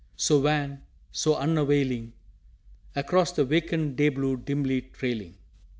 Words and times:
So 0.15 0.39
wan, 0.39 0.81
so 1.11 1.35
unavailing, 1.35 2.13
Across 2.95 3.33
the 3.33 3.45
vacant 3.45 3.97
day 3.97 4.09
blue 4.09 4.35
dimly 4.35 4.81
trailing! 4.81 5.37